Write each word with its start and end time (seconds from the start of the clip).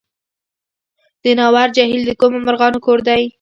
د 1.23 1.25
ناور 1.39 1.67
جهیل 1.75 2.01
د 2.05 2.11
کومو 2.19 2.37
مرغانو 2.47 2.83
کور 2.85 2.99
دی؟ 3.07 3.23